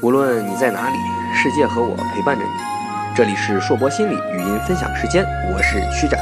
[0.00, 0.96] 无论你在哪里，
[1.34, 2.50] 世界和我陪伴着你。
[3.16, 6.20] 这里是硕博心理语音分享时间，我是曲展。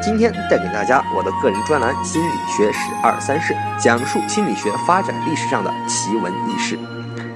[0.00, 3.52] 今天带给大家我的个人专栏《心理学史二三事》，
[3.82, 6.78] 讲述心理学发展历史上的奇闻异事。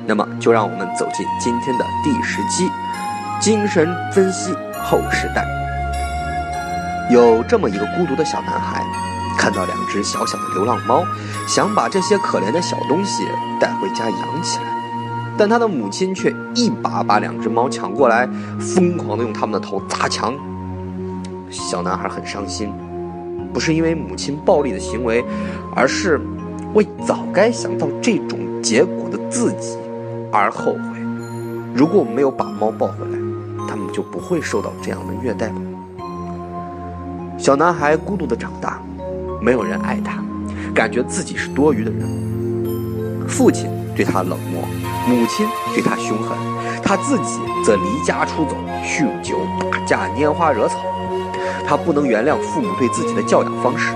[0.07, 2.71] 那么，就让我们走进今天的第十期：
[3.41, 5.45] 精神分析后时代。
[7.11, 8.85] 有这么一个孤独的小男孩，
[9.37, 11.05] 看到两只小小的流浪猫，
[11.49, 13.27] 想把这些可怜的小东西
[13.59, 14.78] 带回家养起来。
[15.39, 18.29] 但他的母亲却一把把两只猫抢过来，
[18.59, 20.35] 疯狂的用它们的头砸墙。
[21.49, 22.73] 小男孩很伤心，
[23.55, 25.25] 不是因为母亲暴力的行为，
[25.77, 26.21] 而是
[26.75, 29.79] 为早该想到这种结果的自己
[30.33, 30.81] 而后悔。
[31.73, 33.19] 如果我们没有把猫抱回来，
[33.69, 35.55] 他们就不会受到这样的虐待了。
[37.39, 38.83] 小男孩孤独的长大，
[39.41, 40.21] 没有人爱他，
[40.75, 43.27] 感觉自己是多余的人。
[43.29, 44.63] 父亲对他冷漠。
[45.09, 46.39] 母亲对他凶狠，
[46.85, 48.55] 他自己则离家出走，
[48.85, 49.41] 酗酒、
[49.73, 50.77] 打架、拈花惹草。
[51.67, 53.93] 他不能原谅父母对自己的教养方式。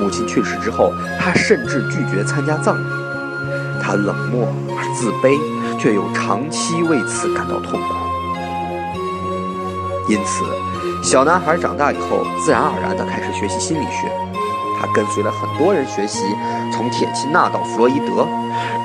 [0.00, 2.84] 母亲去世之后，他甚至拒绝参加葬礼。
[3.80, 5.38] 他冷漠而自卑，
[5.78, 7.94] 却又长期为此感到痛苦。
[10.08, 10.44] 因此，
[11.00, 14.10] 小男孩长大以后，自然而然地开始学习心理学。
[14.78, 16.20] 他跟随了很多人学习，
[16.72, 18.26] 从铁钦纳到弗洛伊德，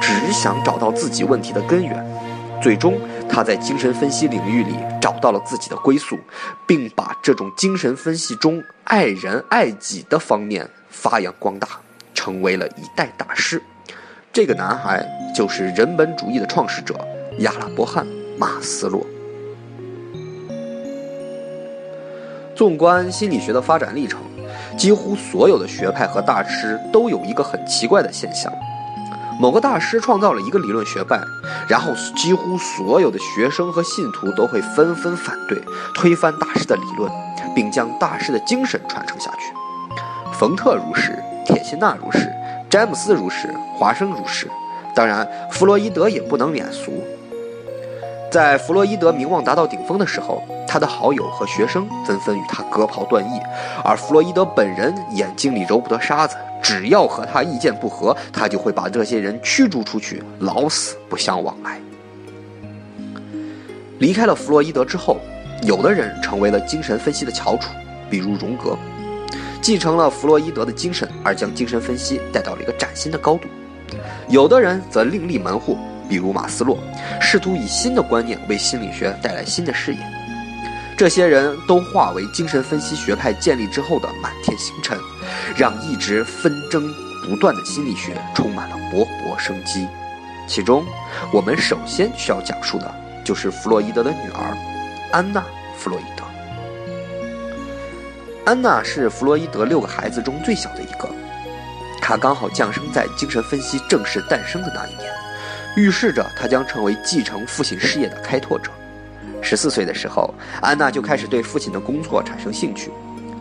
[0.02, 2.06] 只想找到自己问题的根源。
[2.62, 6.18] 最终，他在精神分析领域里找到了自己的归宿，
[6.68, 11.68] 并把这种精神分析中爱人爱己的方面发扬光大，
[12.14, 13.62] 成为了一代大师。
[14.32, 15.06] 这个男孩
[15.36, 16.96] 就是人本主义的创始者
[17.40, 18.06] 亚拉伯汉·
[18.38, 19.06] 马斯洛。
[22.56, 24.22] 纵观心理学的发展历程。
[24.78, 28.52] 几乎所有的学派和大师都有一个很奇怪的现象：
[29.40, 31.20] 某个大师创造了一个理论学派，
[31.68, 35.62] 然后几乎所有的学生和信徒都会纷纷反对、
[35.96, 37.12] 推翻大师的理论，
[37.56, 39.54] 并将大师的精神传承下去。
[40.34, 42.32] 冯特如是，铁钦纳如是，
[42.70, 44.50] 詹姆斯如是，华生如是，
[44.96, 47.04] 当然，弗洛伊德也不能免俗。
[48.32, 53.42] 在弗洛伊德名望达到顶峰的时候，他的好友和学生纷纷与他割袍断义，
[53.84, 61.78] 而弗洛伊德本人眼睛里揉不得沙子，只要和他意见不合，他就会把这些人驱逐出去，老死不相往来。
[64.00, 65.18] 离开了弗洛伊德之后，
[65.64, 67.70] 有的人成为了精神分析的翘楚，
[68.10, 68.78] 比如荣格，
[69.62, 73.50] 继承了弗洛伊德的精神，而将精神分析带到了一个崭新的高度；
[74.30, 75.78] 有的人则另立门户。
[76.12, 76.78] 比如马斯洛，
[77.22, 80.00] 试图以新的观念为心理学带来新的视野。
[80.98, 85.00] 这些人都化为精神分析学派建立之后的满天星辰，
[85.56, 89.88] 让一直纷争不断的心理学充满了勃勃生机。
[90.50, 90.84] 其中，
[91.32, 92.94] 我们首先需要讲述的
[93.24, 94.58] 就是弗洛伊德的女儿
[95.14, 95.40] 安娜·
[95.78, 96.26] 弗洛伊德。
[98.44, 101.08] 安娜是弗洛伊德六个孩子中最小的一个，
[102.02, 105.10] 她刚好降生在精神分析正式诞生的那一年。
[105.76, 108.72] 预示着他将成为继承父亲事业的开拓者。
[109.42, 112.92] 十四岁的时候，安娜就开始对父亲的工作产生兴趣，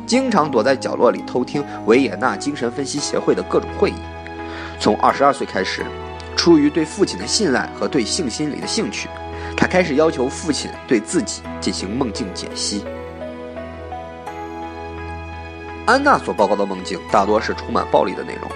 [0.06, 3.94] 经常躲在角落里偷听维也纳精神分析协会的各种会议。
[4.78, 5.84] 从二十二岁开始，
[6.36, 9.08] 出于对父亲的信赖和对性心理的兴趣，
[9.56, 12.84] 他开始要求父亲对自己进行梦境解析。
[15.90, 18.48] 安娜所报告的梦境大多是充满暴力的内容。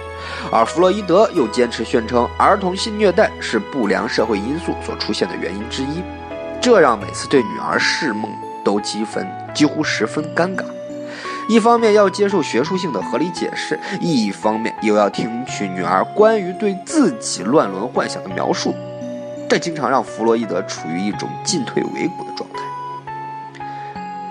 [0.49, 6.01] 而弗洛伊德又坚持宣称，儿童性虐待是不良社会因素所出现的原因之一，
[6.61, 8.31] 这让每次对女儿释梦
[8.63, 10.63] 都几分几乎十分尴尬。
[11.49, 18.73] 一方面要接受学术性的合理解释，一方面又要听取女儿关于对自己乱伦幻想的描述，
[19.49, 22.61] 这经常让弗洛伊德处于一种进退维谷的状态。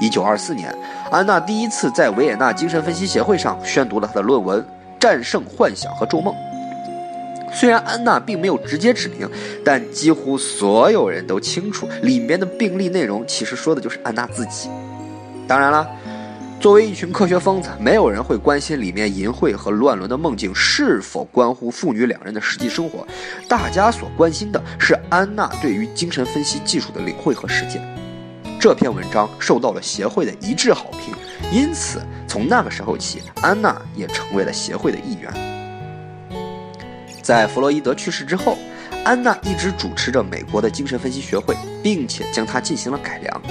[0.04, 0.70] 一九二四年，
[1.10, 4.62] 安娜第一次在维也纳精神分析协会上宣读了她的论文。
[5.00, 6.34] 战胜幻想和咒梦。
[7.52, 9.28] 虽然安娜并没有直接指明，
[9.64, 14.68] 但几乎所有人都清楚，里面的病例内容其实说的就是安娜自己。
[15.46, 15.86] 当然了，
[16.58, 23.06] 作为一群科学疯子，没有人会关心里面淫秽和乱伦的梦境是否关乎父女两人的实际生活。
[23.46, 27.82] 大家所关心的是安娜对于精神分析技术的领会和实践。
[28.60, 31.14] 这篇文章受到了协会的一致好评，
[31.52, 35.30] 因此从那个时候起，安娜也成为了协会的一员。
[37.20, 38.56] 在弗洛伊德去世之后，
[39.04, 43.42] 安娜一直主持着美国的精神分析学会，并且将它进行了改良，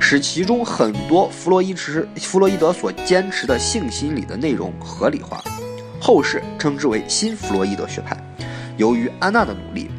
[0.00, 5.44] 使其中很多弗洛伊持弗洛伊德所坚持的性心理的内容合理化，
[6.00, 8.16] 后世称之为新弗洛伊德学派。
[8.78, 9.90] 由于安娜的努力。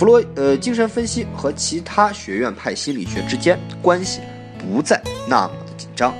[0.00, 4.22] 弗洛呃精神分析和其他学院派心理学之间关系
[4.58, 4.98] 不再
[5.28, 6.14] 那么的紧张，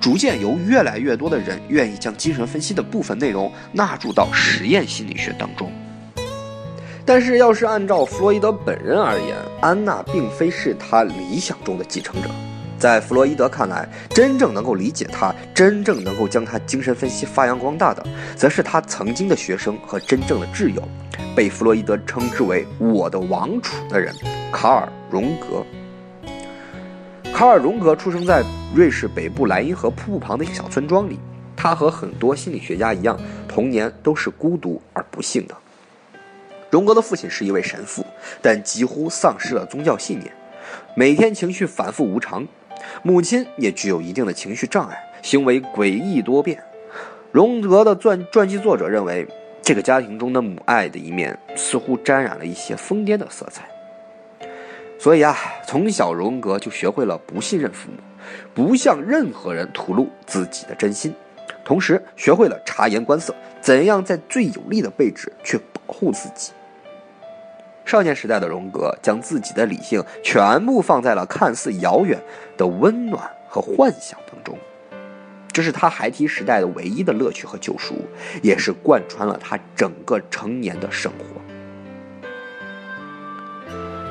[0.00, 5.70] 逐渐由越来越多的人愿意将精神分析的部分内容纳入到实验心理学当中。
[7.06, 12.28] 但是，要是按照弗洛伊德本人而言，安娜并非是他理想中的继承者。
[12.80, 18.02] 在弗洛伊德看来，真正能够理解他、真正能够将他精神分析发扬光大的，
[18.34, 20.82] 则是他曾经的学生和真正的挚友，
[21.36, 24.14] 被弗洛伊德称之为“我的王储”的人——
[24.50, 25.62] 卡尔·荣格。
[27.34, 28.42] 卡尔·荣格出生在
[28.74, 31.20] 瑞士北部莱茵河瀑布旁的一个小村庄里，
[31.54, 35.54] 他和很多心理学家一样，童年都是孤独而不幸的。
[36.70, 38.06] 荣格的父亲是一位神父，
[38.40, 40.32] 但几乎丧失了宗教信念，
[40.96, 42.46] 每天情绪反复无常。
[43.02, 46.62] 母亲也具有一定的情绪障碍，行为诡异多变。
[47.32, 49.26] 荣格的传传记作者认为，
[49.62, 53.68] 这个家庭中的母爱的一面似乎沾染了一些疯癫的色彩。
[54.98, 55.36] 所以啊，
[55.66, 57.98] 从小荣格就学会了不信任父母，
[58.52, 61.14] 不向任何人吐露自己的真心，
[61.64, 66.52] 同时学会了察言观色，怎样在最有利的位置去保护自己。
[67.90, 72.22] 少年时代的荣格将自己的理性全部放在了看似遥远
[72.56, 74.56] 的温暖和幻想当中，
[75.50, 77.96] 这是他孩提时代的唯一的乐趣和救赎，
[78.42, 81.24] 也是贯穿了他整个成年的生活。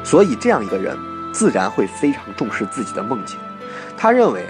[0.03, 0.97] 所以，这样一个人
[1.33, 3.37] 自然会非常重视自己的梦境，
[3.97, 4.43] 他认为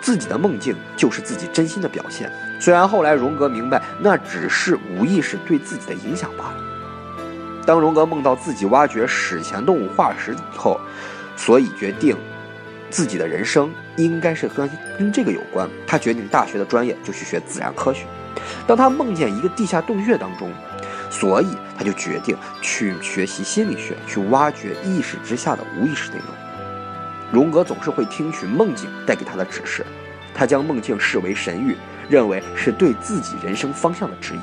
[0.00, 2.28] 自己的梦境就是自己真心的表现。
[2.58, 6.64] 虽然后来荣格明白，那只是无意识对自己的影响罢了。
[7.68, 10.80] 当荣格梦到自己挖掘史前动物化石以后，
[11.36, 12.16] 所以决定
[12.88, 14.66] 自己的人生应该是和
[14.98, 15.68] 跟这个有关。
[15.86, 18.06] 他决定大学的专业就去学自然科学。
[18.66, 20.50] 当他梦见一个地下洞穴当中，
[21.10, 26.34] 所以他就决定去学习心理学，去挖掘意识之下的无意识内容。
[27.30, 29.84] 荣格总是会听取梦境带给他的指示，
[30.34, 31.74] 他将梦境视为神谕，
[32.08, 34.40] 认为是对自己人生方向的指引。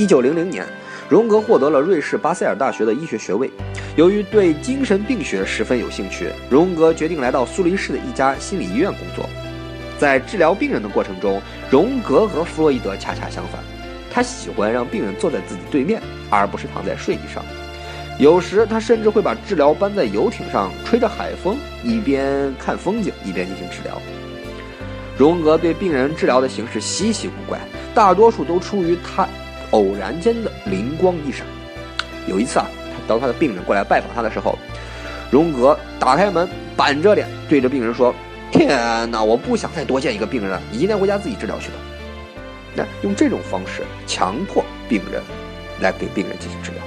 [0.00, 0.64] 一九零零年，
[1.10, 3.50] 荣格获得了瑞士巴塞尔大学的医学学位。
[3.96, 9.28] 由于对精神病学十分有兴趣，荣格决定来到苏黎世的一家心理医院工作。
[9.98, 11.38] 在治疗病人的过程中，
[11.70, 13.62] 荣格和弗洛伊德恰恰相反，
[14.10, 16.00] 他喜欢让病人坐在自己对面，
[16.30, 17.44] 而不是躺在睡椅上。
[18.18, 24.00] 有时他甚至会把治疗搬在游艇上，吹着海风，一边看风景一边进行治疗。
[25.18, 27.60] 荣格对病人治疗的形式稀奇古怪，
[27.94, 29.28] 大多数都出于他。
[29.70, 31.46] 偶然间的灵光一闪，
[32.26, 34.58] 有一次啊，他当他的病人过来拜访他的时候，
[35.30, 38.14] 荣格打开门，板着脸对着病人说
[38.50, 41.74] ：“天哪，我不想再多见一个病人了，你今天回家自己治疗去吧。”
[42.74, 45.20] 那用这种方式强迫病人
[45.80, 46.82] 来给病人进行治疗。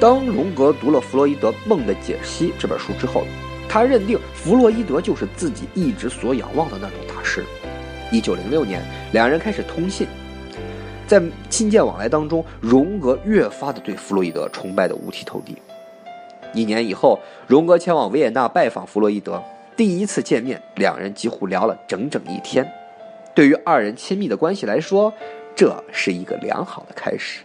[0.00, 3.24] 当荣格读了弗洛伊德《梦的解析》这本书之后，
[3.68, 7.44] 他认定弗洛伊德就是自己一直所仰望的那种大师。
[8.12, 8.82] 一九零六年，
[9.12, 10.06] 两人开始通信。
[11.06, 15.56] 在信件往来当中，荣格越发的对弗洛伊德崇拜的五体投地。
[16.54, 19.42] 一年以后，荣格前往维也纳拜访弗洛伊德，
[19.76, 22.66] 第一次见面，两人几乎聊了整整一天。
[23.34, 25.12] 对于二人亲密的关系来说，
[25.54, 27.42] 这是一个良好的开始。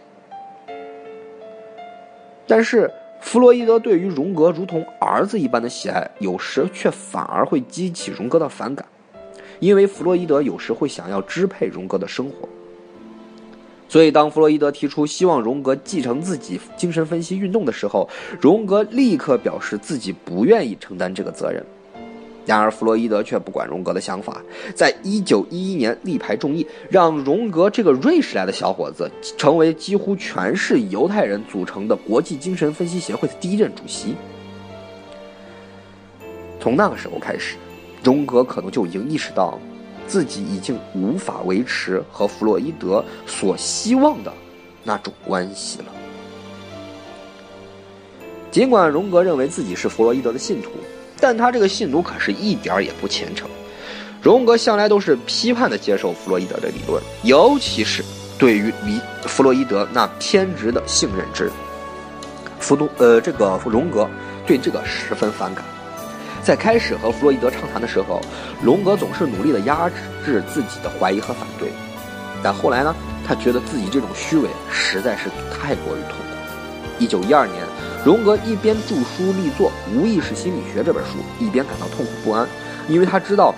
[2.46, 2.90] 但是，
[3.20, 8.86] 弗洛伊德对于荣格如同儿子一般的喜爱，有时却反而会激起荣格的反感，
[9.58, 12.48] 因为弗洛伊德有时会想要支配荣格的生活。
[13.90, 18.08] 所以，当弗洛伊德提出希望荣格继承自己精神分析运动的时候，
[18.40, 21.60] 荣格立刻表示自己不愿意承担这个责任。
[22.46, 24.40] 然而，弗洛伊德却不管荣格的想法，
[24.76, 34.14] 在一九一一年力排众议，让荣格这个瑞士来的小伙子成为几乎全是犹太人组成的国际精神分析协会的第一任主席。
[36.60, 37.56] 从那个时候开始，
[38.04, 39.58] 荣格可能就已经意识到。
[40.10, 44.32] 自己已经无法维持和弗洛伊德所希望的
[44.82, 45.84] 那种关系了。
[48.50, 50.70] 尽管荣格认为自己是弗洛伊德的信徒，
[51.20, 53.48] 但他这个信徒可是一点也不虔诚。
[54.20, 58.04] 荣格向来都是批判的接受弗洛伊德的理论，尤其是
[58.36, 61.48] 对于弗弗洛伊德那偏执的性认知，
[62.58, 64.10] 弗洛呃这个荣格
[64.44, 65.64] 对这个十分反感。
[66.42, 68.20] 在开始和弗洛伊德畅谈的时候，
[68.62, 69.88] 荣格总是努力地压
[70.24, 71.68] 制自己的怀疑和反对，
[72.42, 72.94] 但后来呢，
[73.26, 76.98] 他觉得自己这种虚伪实在是太过于痛苦。
[76.98, 77.62] 一九一二年，
[78.04, 82.48] 荣格一边著书立作《无意识心理学》这本书，一边感到痛苦不安，
[82.88, 83.54] 因为他知道，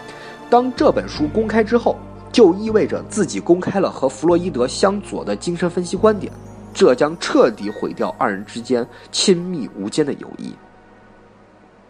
[0.51, 1.97] 当这本书公开之后，
[2.33, 6.33] 就意味着自己公开了和弗洛伊德相左的精神分析观点，
[6.75, 10.53] 这将彻底毁掉二人之间亲密无间的友谊。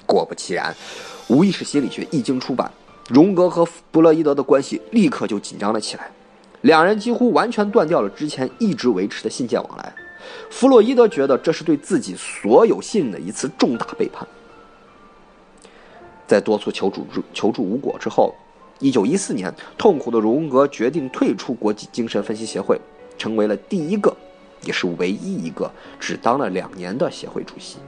[0.06, 0.74] 果不其然，
[1.34, 2.70] 《无意识心理学》一经出版，
[3.08, 6.10] 荣格和弗洛伊德的关系立刻就紧张了起来，
[6.62, 9.92] 两人几乎完全断掉了之前一直维持的信件往来。
[10.50, 14.26] 弗洛伊德觉得这是对自己所有信任的一次重大背叛。
[16.26, 18.34] 在多次求助求助无果之后，
[18.78, 22.80] 一九一四年，痛苦的荣格决定退出国际精神分析协会，
[23.18, 24.14] 成为了第一个，
[24.62, 27.78] 也是唯一一个只当了两年的协会主席。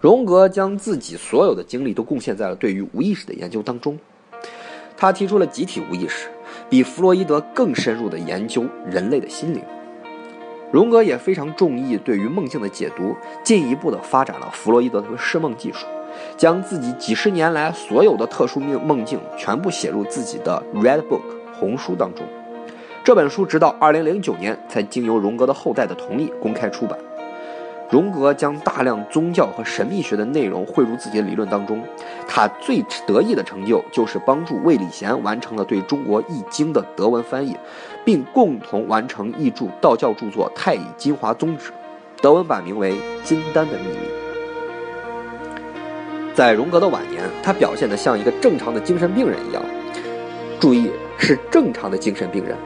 [0.00, 3.98] 荣格将自己所有的精力都贡献在了对于无意识的研究当中，
[4.96, 6.28] 他提出了集体无意识，
[6.68, 9.62] 比弗洛伊德更深入的研究人类的心灵。
[10.70, 15.86] 荣格也非常中意对于梦境的解读，进一步的发展了弗洛伊德的释梦技术，
[16.36, 21.22] 将自己几十年来所有的特殊梦梦境全部写入自己的 Red Book
[21.58, 22.26] 红书当中。
[23.02, 26.98] 这本书直到2009年才经由荣格的后代的同意公开出版。
[27.88, 31.80] 荣格将大量宗教和神秘学的内容汇入自己的理论当中，
[32.26, 37.56] 他最得意的成就就是帮助魏礼贤完成了对中国易经的德文翻译，
[38.04, 41.70] 并共同完成译著道教著作《太乙金华宗旨》，
[42.20, 43.94] 德文版名为《金丹的秘密》。
[46.34, 49.62] 在荣格的晚年，他表现得像一个正常的精神病人一样，
[50.58, 52.56] 注意是正常的精神病人。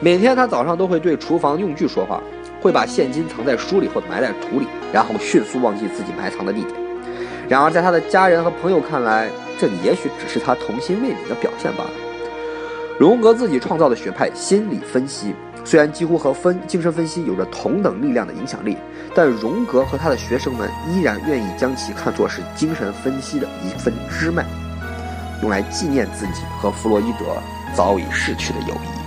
[0.00, 2.22] 每天他早上都会对厨房用具说话。
[2.60, 6.74] 会把现金藏在书里或埋在土里，然后迅速忘记自己埋藏的地点。
[7.48, 11.90] 然而，在他的家人和朋友看来，这也许只是他童心未泯的表现罢了。
[12.98, 15.34] 荣格自己创造的学派心理分析，
[15.64, 18.76] 虽然几乎和分精神分析有着同等力量的影响力，
[19.14, 24.44] 但荣格和他的学生们依然愿意将其看作是精神分析的一份支脉，
[25.42, 27.24] 用来纪念自己和弗洛伊德
[27.72, 28.97] 早已逝去的友谊。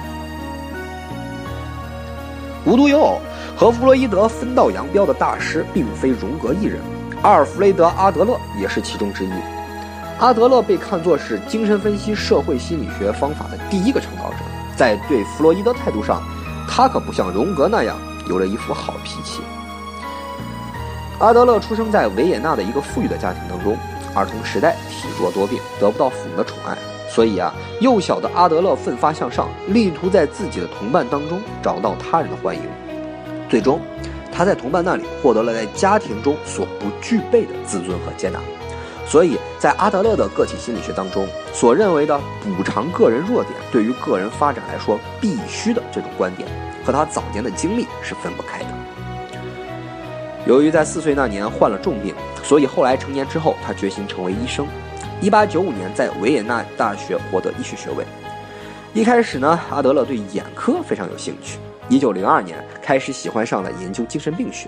[2.66, 3.20] 无独有偶。
[3.56, 6.80] 和弗洛伊德分道扬镳的大师并非荣格一人，
[7.22, 9.32] 阿尔弗雷德·阿德勒也是其中之一。
[10.20, 14.38] 阿德勒被看作是精神分析社会心理学方法的第一个倡导者，
[14.76, 16.22] 在对弗洛伊德态度上，
[16.68, 19.42] 他可不像荣格那样有了一副好脾气。
[21.20, 23.78] 阿德勒出生在维也纳的一个富裕的家庭当中，
[24.16, 26.76] 儿童时代体弱多病，得不到父母的宠爱，
[27.14, 32.62] 所以啊，幼小的阿德勒奋发向上，力图在自己的同伴当中找到他人的欢迎。
[33.50, 33.82] 最终，
[34.32, 38.40] 他在同伴那里获得了在家庭中所不具备的自尊和接纳，
[39.06, 42.18] 所以在阿德勒的个体心理学当中，所认为的
[42.58, 46.48] 补偿个人弱点对于个人发展来说必须的这种观点，
[46.86, 48.68] 和他早年的经历是分不开的。
[50.48, 54.66] 由于在四岁那年患了重病，所以后来成年之后，他决心成为医生。
[55.22, 58.04] 一八九五年在维也纳大学获得医学学位。
[58.92, 61.60] 一开始呢，阿德勒对眼科非常有兴趣。
[61.90, 64.68] 一九零二年开始喜欢上了研究精神病学，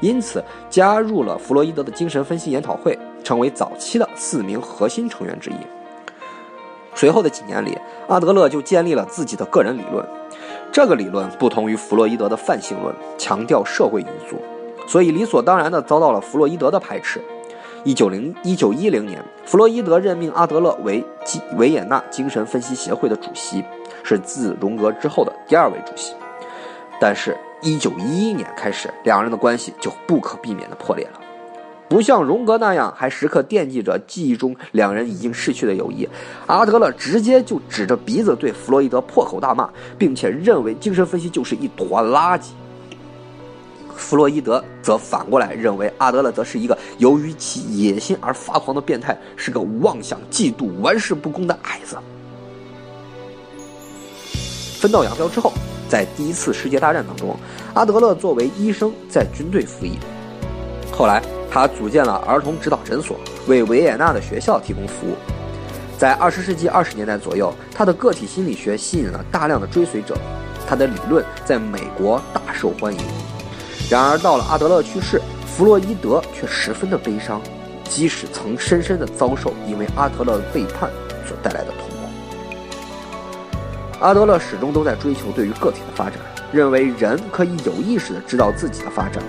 [0.00, 5.54] 因此加入了弗洛伊德的精神分析研讨会，成为早期的四名核心成员之一。
[6.94, 7.76] 随后的几年里，
[8.06, 10.06] 阿德勒就建立了自己的个人理论。
[10.70, 14.36] 这个理论不同于弗洛伊德的泛性论，强调社会因素，
[14.86, 17.18] 所以理所当然地遭到了弗洛伊德的排斥。
[17.86, 21.04] 一九零一九一零年，弗洛伊德任命阿德勒为
[21.56, 23.64] 维也纳精神分析协会的主席，
[24.02, 26.12] 是自荣格之后的第二位主席。
[27.00, 31.20] 但是，一九一一年开始，两人的关系就不可避免的破裂了。
[31.88, 36.08] 不像荣格那样还时刻惦记着记忆中两人已经逝去的友谊，
[36.46, 42.46] 阿德勒直接就指着鼻子对弗洛伊德破口大骂，并且认为精神分析就是一坨垃圾。
[44.06, 51.96] 弗洛伊德则反过来认为阿德勒则是一个由于其野心而发狂的变态，是个妄想、嫉妒、玩世不恭的矮子。
[54.78, 55.52] 分道扬镳之后。
[55.88, 57.36] 在第一次世界大战当中，
[57.72, 60.00] 阿德勒作为医生在军队服役。
[60.90, 65.14] 后来，他组建了儿童指导诊所，为维也纳的学校提供服务。
[65.96, 70.18] 在二十世纪二十年代左右，他的个体心理学吸引了大量的追随者，
[70.66, 73.00] 他的理论在美国大受欢迎。
[73.88, 77.40] 然而，到了阿德勒去世，弗洛伊德却十分的悲伤，
[77.88, 80.90] 即使曾深深的遭受因为阿德勒背叛
[81.26, 81.96] 所带来的痛苦。
[84.00, 86.18] 阿德勒始终都在追求对于个体的发展，
[86.52, 89.22] 认为人可以有意识地知道自己的发展，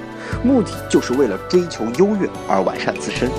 [0.44, 3.30] 目的就是为了追求优越而完善自身。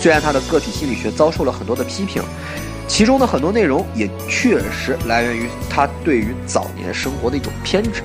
[0.00, 2.20] 虽然他的个体心理学遭受了很多的批评，
[2.88, 8.02] 其中的很多内容也确实来源于他对于早年生活的一种偏执，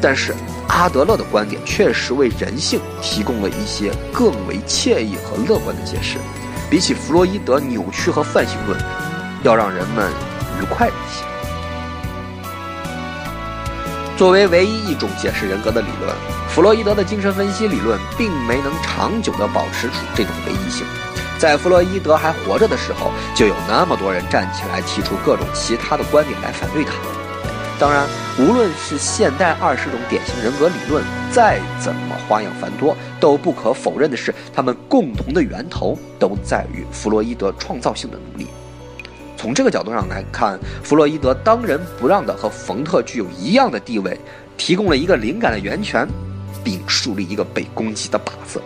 [0.00, 0.34] 但是
[0.76, 6.18] 阿德勒的观点确实为人性提供了一些更为惬意和乐观的解释，
[6.68, 8.78] 比起弗洛伊德扭曲和泛性论，
[9.42, 10.12] 要让人们
[10.60, 11.24] 愉快一些。
[14.18, 16.14] 作为唯一一种解释人格的理论，
[16.50, 20.86] 弗洛伊德的精神分析理论并没能长久地保持住这种唯一性。
[21.38, 26.92] 在弗洛伊德还活着的时候，就有那么多人站起来提出各种其他的观点来反对他。
[27.78, 38.46] 当然，无论是现代二十种典型人格理论再怎么花样繁多，都不可否认的是，他们共同的源头都在于弗洛伊德创造性的努力。
[39.36, 44.18] 从这个角度上来看，弗洛伊德当仁不让的和冯特具有一样的地位，
[44.56, 46.08] 提供了一个灵感的源泉，
[46.64, 48.62] 并树立一个被攻击的靶子。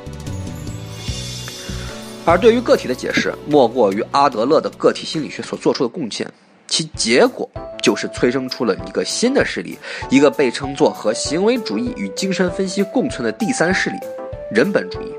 [2.25, 6.33] 而对于个体的解释，莫过于阿德勒的个体心理学所做出的贡献，
[6.71, 7.51] 其结果
[7.83, 9.77] 就是催生出了一个新的势力，
[10.09, 13.97] 一个被称作和行为主义与精神分析共存的第三势力——
[14.55, 15.13] 人本主义。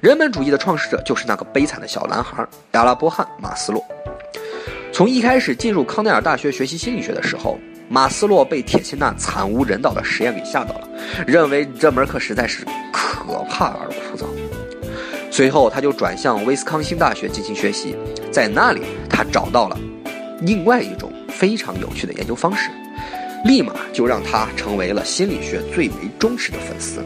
[0.00, 3.84] 人本主义的创始者就是那个悲惨的小男孩亚拉伯汉·马斯洛。
[4.92, 7.58] 从一开始进入康奈尔大学学习心理学的时候，
[7.88, 10.88] 马斯洛被铁钦那惨无人道的实验给吓到了，
[11.26, 14.26] 认为这门课实在是可怕而枯燥。
[15.28, 17.94] 随后，他就转向威斯康星大学进行学习，
[18.36, 19.80] 在那里，他找到了
[20.42, 22.68] 另外一种非常有趣的研究方式，
[23.46, 27.02] 立马就让他成为了心理学最为忠实的粉丝。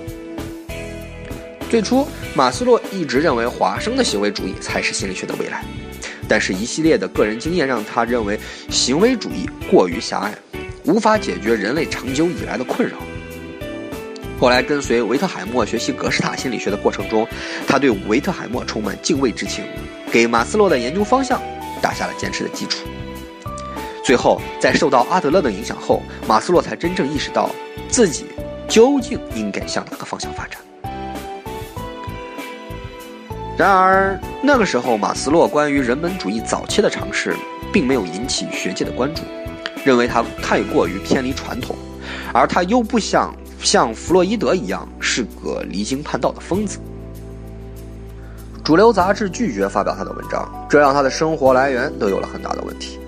[1.70, 5.64] 最初，马斯洛一直认为华生的行为主义才是心理学的未来，
[6.26, 8.36] 但是，一系列的个人经验让他认为
[8.68, 10.34] 行为主义过于狭隘，
[10.84, 12.96] 无法解决人类长久以来的困扰。
[14.40, 17.28] 后来跟随维特海默学习格式塔心理学的过程中，
[17.68, 19.62] 他对维特海默充满敬畏之情，
[20.10, 21.38] 给马斯洛的研究方向
[21.82, 22.86] 打下了坚实的基础。
[24.02, 27.50] 最后，在受到阿德勒的影响后，马斯洛才真正意识到
[27.90, 28.24] 自己
[28.66, 30.58] 究竟应该向哪个方向发展。
[33.58, 37.36] 然而，那个时候马斯洛关于人本主义早期的尝试，
[37.70, 39.20] 并没有引起学界的关注，
[39.84, 41.76] 认为他太过于偏离传统，
[42.32, 43.34] 而他又不想。
[43.62, 46.78] 像弗洛伊德一样是个离经叛道的疯子，
[48.64, 52.98] 主流杂志拒绝发表他的文章，这让他的生活来源都有了很大的问题。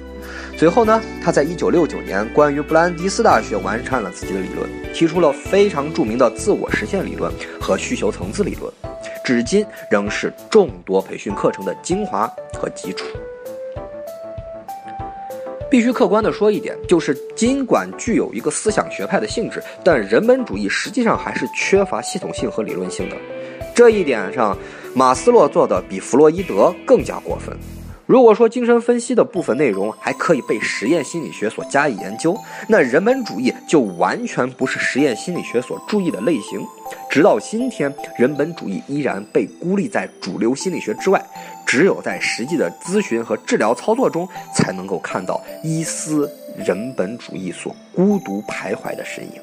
[0.57, 8.73] 随后呢，他在1969年关于布兰迪斯大学完善了自己的理论，提出了非常著名的自我实现理论和需求层次理论，
[9.25, 13.07] 至今仍是众多培训课程的精华和基础。
[15.73, 23.17] 必须客观地说一点，就是尽管具有一个思想学派的性质，但人本主义实际上还是缺乏系统性和理论性的。
[23.75, 24.55] 这一点上，
[24.95, 27.57] 马斯洛做的比弗洛伊德更加过分。
[28.05, 32.37] 如果说精神分析的部分内容还可以被实验心理学所加以研究，
[32.69, 36.61] 那人本主义就完全不是实验心理学所注意的类型。
[37.09, 41.25] 直到今天，人本主义依然被孤立在主流心理学之外。
[41.65, 49.41] 只有在实际的咨询和治疗操作中，才能够看到一丝人本主义所孤独徘徊的身影。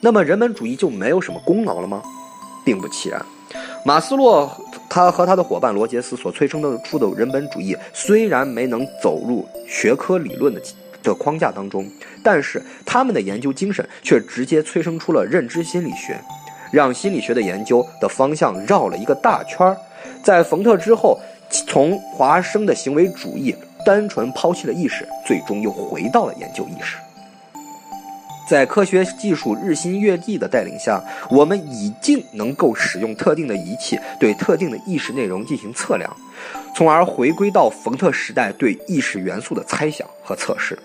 [0.00, 2.02] 那么，人本主义就没有什么功劳了吗？
[2.64, 3.24] 并不其然。
[3.84, 4.48] 马斯洛
[4.88, 10.60] 他和他的伙伴罗杰斯所催生的出的人本主义，虽然没能走入学科理论的
[11.02, 11.88] 的框架当中，
[12.22, 16.18] 但是他们的研究精神却直接催生出了认知心理学。
[16.72, 19.76] 让心理学的研究的方向绕了一个大圈儿，
[20.22, 21.18] 在冯特之后，
[21.48, 26.96] 从华生的行为主义单纯抛弃了意识，最终又回到了研究意识。
[28.48, 36.16] 在科学技术日新月异的带领下，我们已经能够使用特定的仪器对特定的意识内容进行测量，
[36.74, 40.78] 从而回归到冯特时代对意识元素的猜想和测试。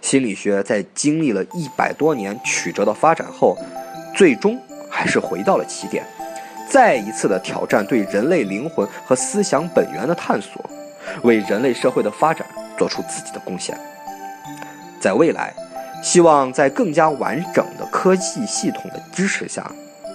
[0.00, 3.56] 心理学在经历了一百多年曲折的发展后，
[4.14, 4.58] 最终。
[4.90, 6.02] 还是回到了起点，
[6.66, 10.64] 再一次的挑战对人类灵魂和思想本源的探索，
[11.22, 12.46] 为人类社会的发展
[12.78, 13.78] 做出自己的贡献。
[14.98, 15.54] 在未来，
[16.02, 19.70] 希望在更加完整的科技系统的支持下，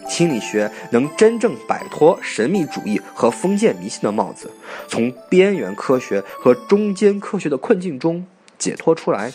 [0.07, 4.49] 心理学能真正摆脱神秘主义和封建迷信的帽子，
[4.87, 8.25] 从边缘科学和中间科学的困境中
[8.57, 9.31] 解脱出来，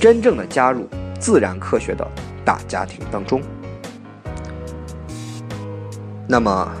[0.00, 2.06] 真正的加入自然科学的
[2.44, 3.42] 大家庭当中。
[6.26, 6.72] 那么，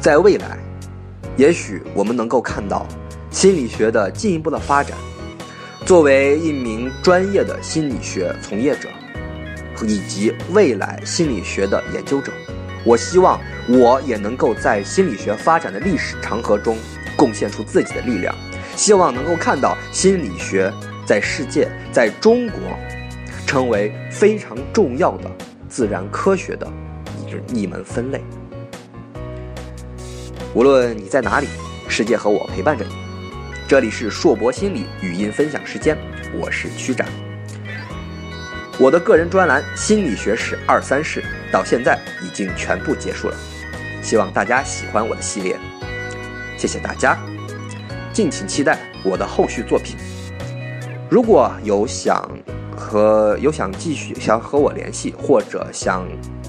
[0.00, 0.58] 在未来，
[1.36, 2.84] 也许我们能够看到
[3.30, 4.96] 心理学的进一步的发展。
[5.86, 8.88] 作为一名专业的心理学从业者，
[9.82, 12.32] 以及未来心理学的研究者，
[12.84, 16.76] 我希望我也能够在心理学发展的历史长河中
[17.16, 18.34] 贡献出自己的力量。
[18.74, 20.72] 希望能够看到心理学
[21.06, 22.60] 在世界、在中国
[23.46, 25.30] 成为非常重要的
[25.68, 26.66] 自然科学的。
[27.54, 28.20] 一门分类。
[30.52, 31.46] 无论你在哪里，
[31.86, 33.05] 世界和我陪伴着你。
[33.68, 35.98] 这里是硕博心理语音分享时间，
[36.32, 37.04] 我是曲展。
[38.78, 41.20] 我的个人专栏《心理学史二三事》
[41.52, 43.36] 到现在已经全部结束了，
[44.00, 45.58] 希望大家喜欢我的系列，
[46.56, 47.18] 谢谢大家，
[48.12, 49.96] 敬请期待我的后续作品。
[51.10, 52.30] 如果有想
[52.76, 56.06] 和有想继续想和我联系，或者想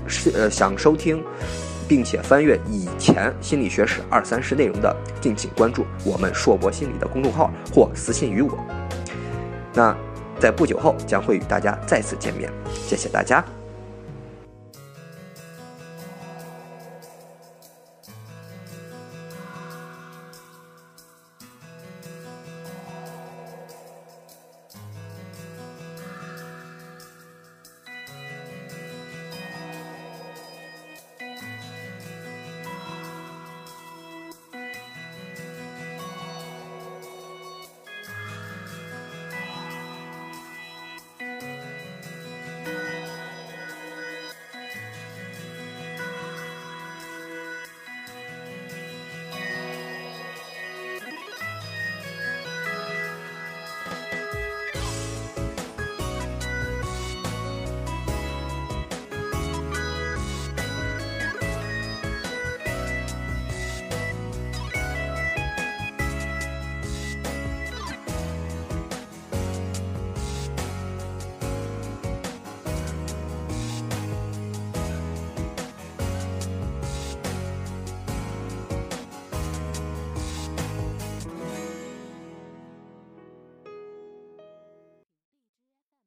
[0.07, 1.23] 是呃想收听，
[1.87, 8.57] 并且翻阅以前心理学史二三十内容的，敬请关注我们硕博心理的公众号或私信于我。
[9.73, 9.95] 那。
[10.39, 13.43] 在不久后将会与大家再次见面，谢谢大家。